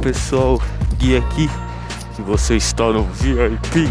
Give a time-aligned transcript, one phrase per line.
[0.00, 0.60] pessoal,
[0.96, 1.48] Gui aqui
[2.18, 3.88] e você está no VIP.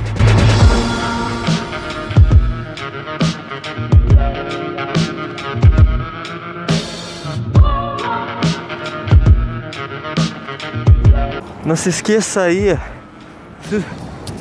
[11.63, 12.77] Não se esqueça aí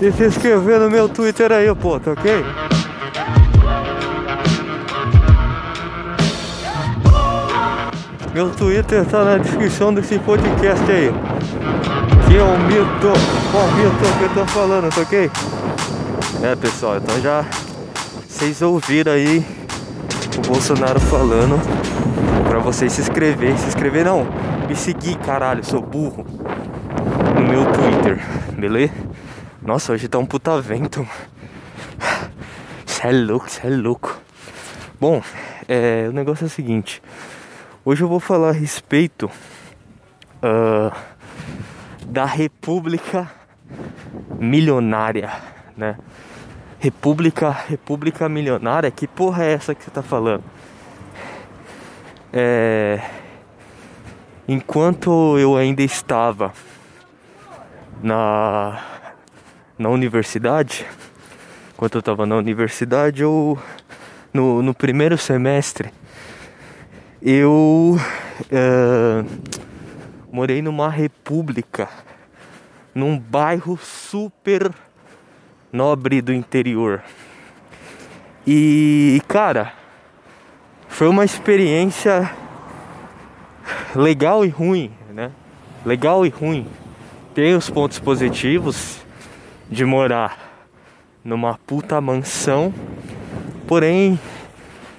[0.00, 2.44] de se inscrever no meu Twitter aí, pô, tá ok?
[8.32, 11.27] Meu Twitter tá na descrição desse podcast aí.
[12.28, 15.30] Que é o mito, o mito que eu tô falando, tá ok?
[16.42, 17.42] É pessoal, então já
[18.28, 19.44] vocês ouviram aí
[20.36, 21.58] o Bolsonaro falando
[22.46, 23.56] pra vocês se inscrever.
[23.58, 24.26] Se inscrever não,
[24.68, 26.26] me seguir, caralho, sou burro.
[27.34, 28.20] No meu Twitter,
[28.58, 28.92] beleza?
[29.62, 31.08] Nossa, hoje tá um puta vento.
[32.84, 34.16] Cê é louco, cê é louco.
[35.00, 35.22] Bom,
[35.66, 37.02] é, o negócio é o seguinte.
[37.84, 39.30] Hoje eu vou falar a respeito
[40.42, 40.92] uh,
[42.08, 43.30] da República
[44.38, 45.30] Milionária,
[45.76, 45.96] né?
[46.80, 50.44] República, República Milionária, que porra é essa que você tá falando?
[52.32, 53.00] É,
[54.46, 56.52] enquanto eu ainda estava
[58.02, 58.80] na,
[59.78, 60.86] na universidade,
[61.74, 63.58] enquanto eu estava na universidade, eu
[64.32, 65.90] no, no primeiro semestre
[67.20, 69.67] eu uh,
[70.30, 71.88] morei numa república,
[72.94, 74.72] num bairro super
[75.72, 77.02] nobre do interior.
[78.46, 79.72] E, cara,
[80.88, 82.30] foi uma experiência
[83.94, 85.30] legal e ruim, né?
[85.84, 86.66] Legal e ruim.
[87.34, 88.98] Tem os pontos positivos
[89.70, 90.38] de morar
[91.22, 92.72] numa puta mansão,
[93.66, 94.18] porém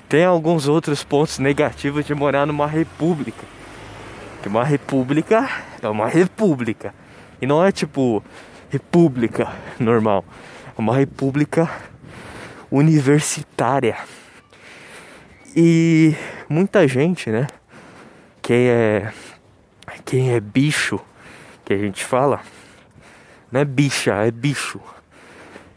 [0.08, 3.59] tem alguns outros pontos negativos de morar numa república.
[4.42, 5.50] Que uma república
[5.82, 6.94] é uma república.
[7.42, 8.24] E não é tipo
[8.70, 9.48] república
[9.80, 10.24] normal.
[10.78, 11.70] É uma república
[12.72, 13.98] universitária.
[15.56, 16.16] E
[16.48, 17.48] muita gente, né?
[18.42, 19.14] Quem é
[20.06, 21.00] quem é bicho,
[21.66, 22.42] que a gente fala,
[23.52, 24.80] não é bicha, é bicho.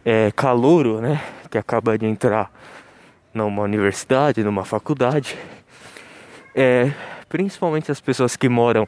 [0.05, 1.21] É calouro, né?
[1.51, 2.51] Que acaba de entrar
[3.33, 5.39] numa universidade, numa faculdade,
[6.55, 6.93] é,
[7.33, 8.87] principalmente as pessoas que moram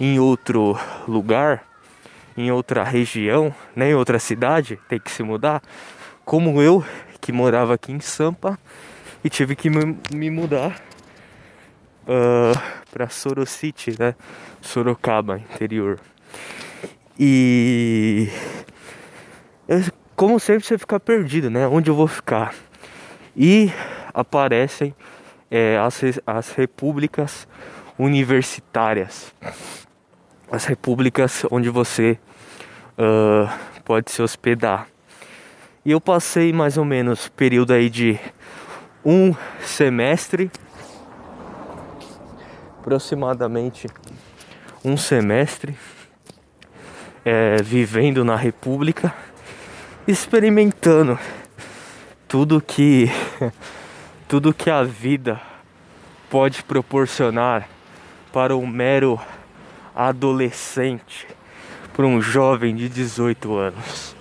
[0.00, 1.62] em outro lugar,
[2.34, 5.62] em outra região, né, em outra cidade, tem que se mudar,
[6.24, 6.82] como eu
[7.20, 8.58] que morava aqui em Sampa
[9.22, 10.80] e tive que me, mudar
[12.04, 12.58] uh,
[12.90, 14.14] para Sorocity, né,
[14.62, 16.00] Sorocaba, interior.
[17.20, 18.30] E
[20.16, 21.68] como sempre você fica perdido, né?
[21.68, 22.54] Onde eu vou ficar?
[23.36, 23.70] e
[24.14, 24.94] aparecem
[25.50, 27.46] é, as, as repúblicas
[27.98, 29.32] universitárias,
[30.50, 32.18] as repúblicas onde você
[32.98, 33.48] uh,
[33.84, 34.88] pode se hospedar.
[35.84, 38.18] E eu passei mais ou menos período aí de
[39.04, 40.50] um semestre,
[42.80, 43.86] aproximadamente
[44.84, 45.76] um semestre,
[47.24, 49.14] é, vivendo na República,
[50.06, 51.18] experimentando
[52.28, 53.10] tudo que
[54.28, 55.40] tudo que a vida
[56.28, 57.68] pode proporcionar
[58.32, 59.20] para um mero
[59.94, 61.26] adolescente,
[61.94, 64.16] para um jovem de 18 anos,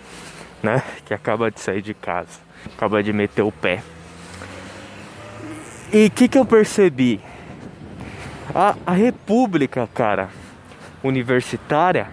[0.61, 3.83] né, que acaba de sair de casa, acaba de meter o pé.
[5.91, 7.19] E o que, que eu percebi?
[8.53, 10.29] A, a república, cara,
[11.03, 12.07] universitária,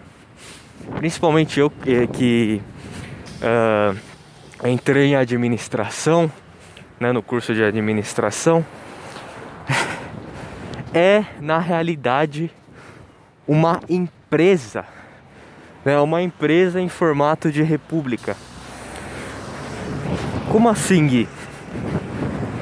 [0.97, 2.63] principalmente eu que, que
[3.43, 3.99] uh,
[4.67, 6.31] entrei em administração,
[7.03, 8.65] né, no curso de administração,
[10.95, 12.49] é na realidade
[13.47, 14.85] uma empresa,
[15.85, 18.37] né, uma empresa em formato de república.
[20.49, 21.29] Como assim, Gui?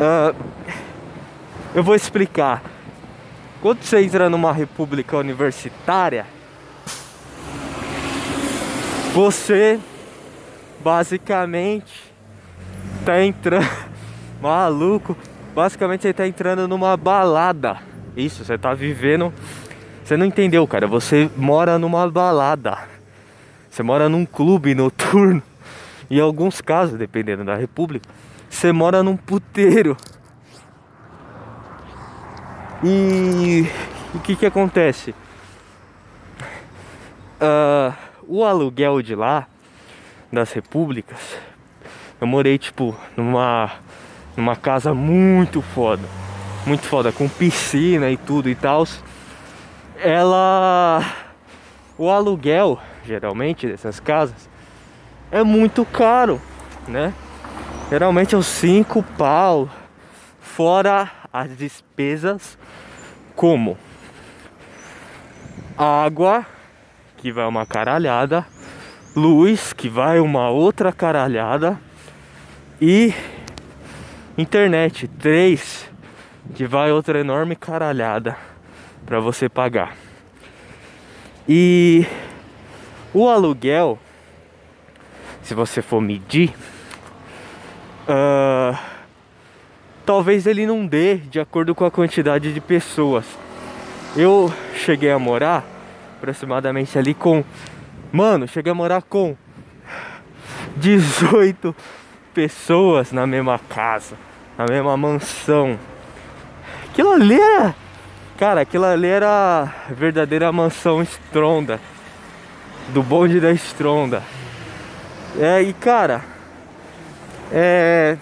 [0.01, 0.35] Uh,
[1.75, 2.63] eu vou explicar.
[3.61, 6.25] Quando você entra numa república universitária,
[9.13, 9.79] você
[10.83, 12.11] basicamente
[13.05, 13.90] tá entrando
[14.41, 15.17] maluco.
[15.55, 17.79] Basicamente você tá entrando numa balada.
[18.17, 19.33] Isso, você tá vivendo.
[20.05, 20.87] Você não entendeu, cara.
[20.87, 22.79] Você mora numa balada.
[23.71, 25.43] Você mora num clube noturno.
[26.11, 28.09] Em alguns casos, dependendo da república,
[28.49, 29.97] você mora num puteiro.
[32.83, 33.65] E
[34.13, 35.15] o que que acontece?
[37.41, 37.95] Uh,
[38.27, 39.47] o aluguel de lá
[40.33, 41.39] das repúblicas,
[42.21, 43.71] eu morei tipo numa
[44.37, 46.07] numa casa muito foda,
[46.67, 48.87] muito foda, com piscina e tudo e tal.
[49.97, 51.03] Ela
[51.99, 54.49] o aluguel, geralmente, dessas casas
[55.31, 56.41] é muito caro,
[56.89, 57.15] né?
[57.91, 59.69] Geralmente é os cinco pau,
[60.41, 62.59] fora as despesas
[63.37, 63.79] como?
[65.77, 66.45] Água,
[67.17, 68.47] que vai uma caralhada,
[69.15, 71.79] luz, que vai uma outra caralhada,
[72.81, 73.15] e
[74.41, 75.91] internet, três,
[76.55, 78.37] que vai outra enorme caralhada
[79.05, 79.97] para você pagar.
[81.49, 82.07] E
[83.13, 83.99] o aluguel,
[85.43, 86.55] se você for medir,
[88.09, 88.79] uh,
[90.07, 93.27] talvez ele não dê de acordo com a quantidade de pessoas.
[94.17, 95.65] Eu cheguei a morar
[96.17, 97.45] aproximadamente ali com.
[98.13, 99.37] Mano, cheguei a morar com
[100.77, 101.75] 18
[102.35, 104.17] pessoas na mesma casa,
[104.61, 105.79] na mesma mansão.
[106.91, 107.75] Aquilo ali era.
[108.37, 111.81] Cara, aquilo ali era a verdadeira mansão estronda.
[112.89, 114.23] Do bonde da estronda.
[115.39, 116.21] É, e cara.
[117.51, 118.19] É.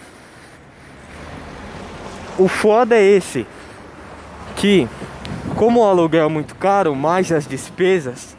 [2.38, 3.44] O foda é esse.
[4.55, 4.88] Que
[5.56, 8.37] como o aluguel é muito caro, mais as despesas,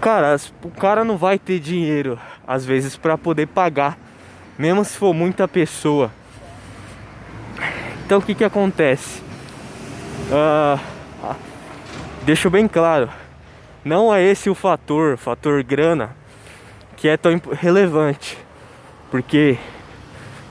[0.00, 0.34] cara,
[0.64, 3.98] o cara não vai ter dinheiro às vezes para poder pagar,
[4.58, 6.10] mesmo se for muita pessoa.
[8.08, 9.20] Então o que que acontece?
[10.32, 11.36] Uh,
[12.24, 13.10] deixo bem claro,
[13.84, 16.16] não é esse o fator, fator grana,
[16.96, 18.38] que é tão relevante,
[19.10, 19.58] porque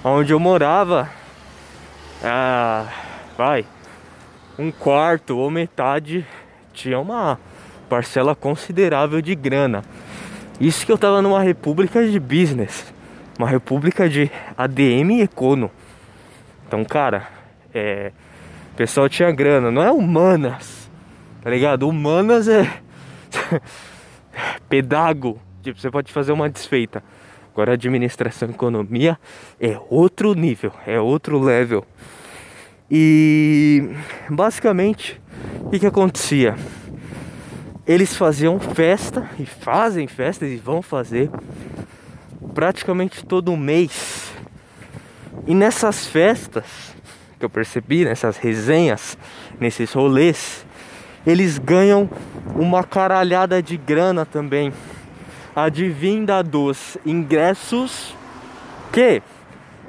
[0.04, 1.09] onde eu morava,
[2.24, 2.86] ah,
[3.36, 3.65] vai
[4.59, 6.27] um quarto ou metade
[6.74, 7.39] tinha uma
[7.89, 9.83] parcela considerável de grana.
[10.62, 12.94] Isso que eu tava numa república de business,
[13.39, 15.71] uma república de ADM e Econo.
[16.68, 17.36] Então, cara,
[17.78, 18.12] é,
[18.74, 20.90] o pessoal tinha grana, não é humanas,
[21.42, 21.88] tá ligado?
[21.88, 22.82] Humanas é
[24.70, 27.04] pedago, tipo, você pode fazer uma desfeita.
[27.52, 29.18] Agora, administração e economia
[29.60, 31.84] é outro nível, é outro level.
[32.90, 33.90] E
[34.30, 35.20] basicamente
[35.62, 36.56] o que, que acontecia?
[37.86, 41.30] Eles faziam festa e fazem festas e vão fazer
[42.54, 44.32] praticamente todo mês.
[45.46, 46.96] E nessas festas
[47.38, 49.18] que eu percebi, nessas resenhas,
[49.60, 50.66] nesses rolês,
[51.25, 52.10] eles ganham
[52.56, 54.74] uma caralhada de grana também.
[55.56, 58.16] Advinda dos ingressos
[58.92, 59.22] que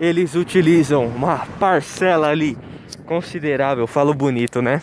[0.01, 2.57] eles utilizam uma parcela ali
[3.05, 3.85] considerável.
[3.85, 4.83] Eu falo bonito, né?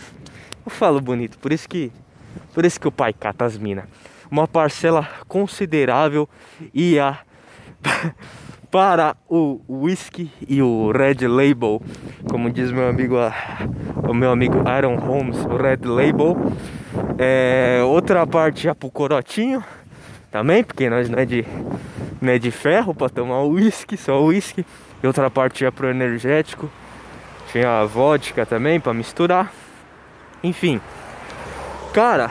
[0.66, 1.92] Eu falo bonito, por isso que
[2.54, 3.86] por isso que o pai cata as minas.
[4.32, 6.28] Uma parcela considerável
[6.74, 7.20] ia
[8.76, 11.82] para o whisky e o red label,
[12.30, 13.16] como diz meu amigo
[14.06, 16.36] o meu amigo Aaron Holmes, o red label.
[17.18, 19.64] É, outra parte ia pro corotinho
[20.30, 21.46] também, porque nós não é de
[22.20, 24.66] não é de ferro para tomar whisky, só whisky.
[25.02, 26.70] E outra parte ia pro energético
[27.54, 29.54] tinha a vodka também para misturar.
[30.44, 30.82] Enfim.
[31.94, 32.30] Cara,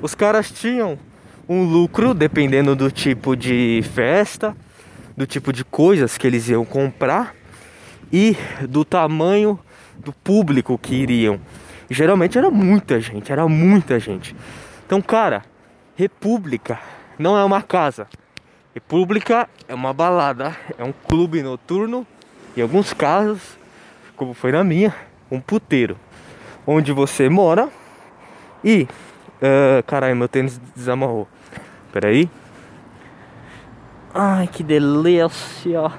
[0.00, 0.98] os caras tinham
[1.46, 4.56] um lucro dependendo do tipo de festa,
[5.16, 7.34] do tipo de coisas que eles iam comprar
[8.12, 8.36] e
[8.68, 9.58] do tamanho
[9.96, 11.40] do público que iriam.
[11.88, 14.34] geralmente era muita gente, era muita gente.
[14.86, 15.42] Então, cara,
[15.96, 16.78] República
[17.18, 18.08] não é uma casa.
[18.74, 22.06] República é uma balada, é um clube noturno,
[22.56, 23.56] em alguns casos
[24.16, 24.94] como foi na minha,
[25.30, 25.96] um puteiro.
[26.66, 27.68] Onde você mora
[28.64, 28.88] e.
[29.36, 31.28] Uh, caralho, meu tênis desamarrou.
[31.92, 32.30] Peraí.
[34.16, 35.90] Ai, que delícia!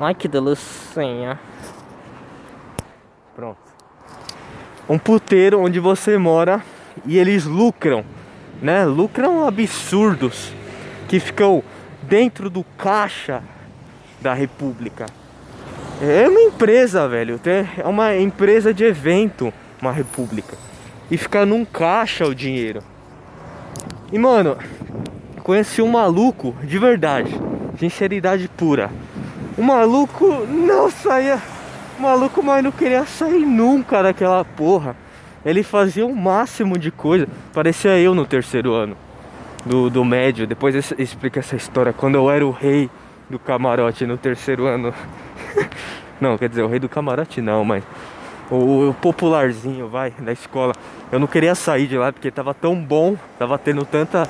[0.00, 1.38] Ai, que delícia!
[3.36, 3.60] Pronto.
[4.88, 6.60] Um puteiro onde você mora
[7.06, 8.04] e eles lucram,
[8.60, 8.84] né?
[8.84, 10.52] Lucram absurdos
[11.06, 11.62] que ficam
[12.02, 13.44] dentro do caixa
[14.20, 15.06] da República.
[16.02, 17.40] É uma empresa, velho.
[17.78, 20.58] É uma empresa de evento, uma república.
[21.08, 22.82] E ficar num caixa o dinheiro.
[24.10, 24.58] E mano,
[25.50, 27.36] conheci um maluco de verdade,
[27.76, 28.88] sinceridade pura.
[29.58, 31.42] O maluco não saía,
[31.98, 34.94] o maluco mas não queria sair nunca daquela porra.
[35.44, 38.96] Ele fazia o máximo de coisa, parecia eu no terceiro ano
[39.66, 40.46] do, do médio.
[40.46, 42.88] Depois explica essa história quando eu era o rei
[43.28, 44.94] do camarote no terceiro ano.
[46.20, 47.82] não, quer dizer, o rei do camarote não, mas
[48.48, 50.74] o, popularzinho, vai, da escola.
[51.10, 54.28] Eu não queria sair de lá porque tava tão bom, tava tendo tanta,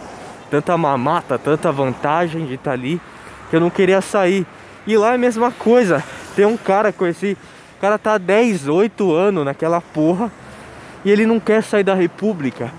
[0.51, 3.01] tanta mamata, tanta vantagem de estar tá ali,
[3.49, 4.47] que eu não queria sair.
[4.87, 6.03] E lá é a mesma coisa.
[6.35, 7.37] Tem um cara com esse.
[7.77, 10.31] O cara tá 10, 8 anos naquela porra
[11.05, 12.71] e ele não quer sair da república.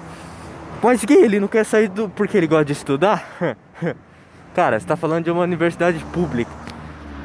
[0.82, 2.10] Mas gay, ele não quer sair do.
[2.10, 3.26] porque ele gosta de estudar?
[4.54, 6.52] Cara, você tá falando de uma universidade pública,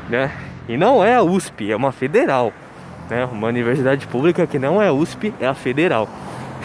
[0.09, 0.31] né?
[0.69, 2.53] E não é a USP, é uma federal.
[3.11, 3.25] Né?
[3.25, 6.09] Uma universidade pública que não é a USP, é a federal.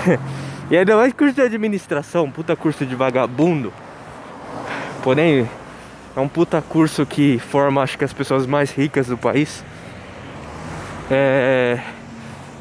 [0.72, 3.74] e ainda mais curso de administração, puta curso de vagabundo.
[5.04, 5.50] Porém,
[6.16, 9.66] é um puta curso que forma acho que as pessoas mais ricas do país.
[11.10, 11.78] É...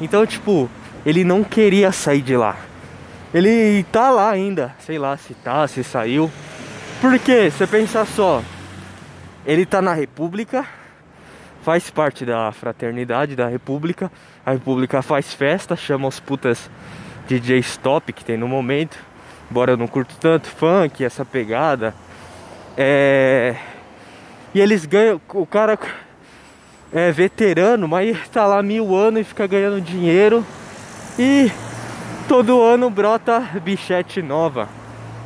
[0.01, 0.69] Então, tipo,
[1.05, 2.57] ele não queria sair de lá.
[3.33, 6.29] Ele tá lá ainda, sei lá se tá, se saiu.
[6.99, 8.43] Porque, você pensar só,
[9.45, 10.65] ele tá na República,
[11.63, 14.11] faz parte da fraternidade da República.
[14.45, 16.69] A República faz festa, chama os putas
[17.39, 18.97] DJ Stop que tem no momento.
[19.49, 21.93] Embora eu não curto tanto funk, essa pegada.
[22.77, 23.55] É...
[24.53, 25.21] E eles ganham.
[25.33, 25.77] O cara
[26.91, 30.45] é veterano, mas tá lá mil anos e fica ganhando dinheiro.
[31.17, 31.49] E
[32.27, 34.67] todo ano brota bichete nova.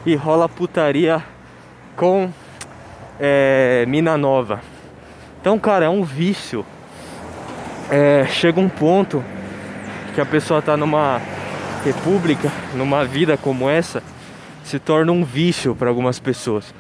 [0.06, 1.24] E rola putaria
[1.96, 2.30] com
[3.20, 4.62] é, mina nova.
[5.42, 6.64] Então, cara, é um vício.
[7.90, 9.24] É, chega um ponto
[10.14, 11.20] que a pessoa tá numa
[11.86, 14.02] república, numa vida como essa,
[14.64, 16.74] se torna um vício para algumas pessoas.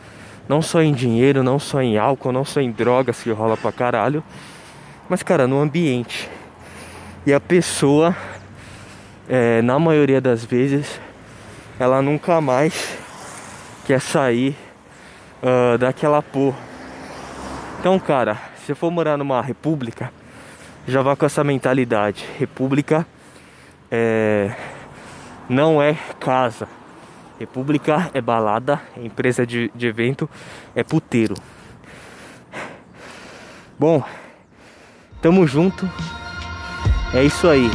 [0.50, 3.72] Não só em dinheiro, não só em álcool, não só em drogas que rola pra
[3.72, 4.24] caralho,
[5.08, 6.28] mas, cara, no ambiente.
[7.24, 8.16] E a pessoa,
[9.30, 11.00] é, na maioria das vezes,
[11.80, 12.98] ela nunca mais
[13.86, 14.58] quer sair
[15.44, 16.58] uh, daquela porra.
[17.80, 20.12] Então, cara, se for morar numa república,
[20.88, 22.26] já vá com essa mentalidade.
[22.40, 23.06] República
[23.92, 24.52] é,
[25.50, 26.68] não é casa.
[27.40, 30.30] República é balada, é empresa de, de evento,
[30.74, 31.36] é puteiro.
[33.78, 34.04] Bom,
[35.22, 35.90] tamo junto.
[37.14, 37.70] É isso aí.